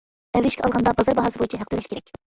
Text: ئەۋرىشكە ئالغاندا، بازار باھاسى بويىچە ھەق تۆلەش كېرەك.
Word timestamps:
ئەۋرىشكە 0.37 0.65
ئالغاندا، 0.69 0.93
بازار 1.01 1.19
باھاسى 1.21 1.43
بويىچە 1.43 1.61
ھەق 1.63 1.71
تۆلەش 1.75 1.91
كېرەك. 1.93 2.11